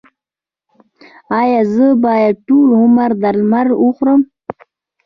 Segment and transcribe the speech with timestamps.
[1.39, 4.21] ایا زه باید ټول عمر درمل وخورم؟